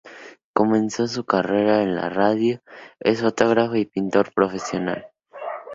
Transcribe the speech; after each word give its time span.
Comenzó 0.51 1.07
su 1.07 1.25
carrera 1.25 1.83
en 1.83 1.93
la 1.93 2.09
radio, 2.09 2.63
es 2.99 3.21
fotógrafo 3.21 3.75
y 3.75 3.85
pintor 3.85 4.33
profesional. 4.33 5.05